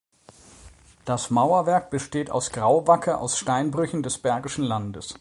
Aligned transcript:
Das 1.05 1.29
Mauerwerk 1.29 1.91
besteht 1.91 2.31
aus 2.31 2.49
Grauwacke 2.49 3.19
aus 3.19 3.37
Steinbrüchen 3.37 4.01
des 4.01 4.17
Bergischen 4.17 4.63
Landes. 4.63 5.09